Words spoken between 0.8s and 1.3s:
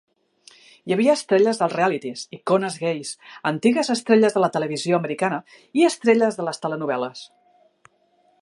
Hi havia